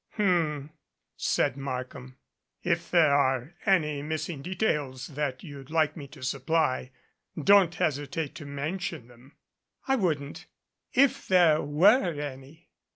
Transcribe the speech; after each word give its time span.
"H 0.15 0.19
m," 0.21 0.71
said 1.15 1.55
Markham. 1.57 2.17
"If 2.63 2.89
there 2.89 3.13
are 3.13 3.53
any 3.67 4.01
missing 4.01 4.41
details 4.41 5.05
that 5.09 5.43
you'd 5.43 5.69
like 5.69 5.95
me 5.95 6.07
to 6.07 6.23
supply, 6.23 6.89
don't 7.39 7.75
hesitate 7.75 8.33
to 8.33 8.45
mention 8.47 9.09
them." 9.09 9.35
"I 9.87 9.97
wouldn't 9.97 10.47
if 10.91 11.27
there 11.27 11.61
were 11.61 12.19
any." 12.19 12.71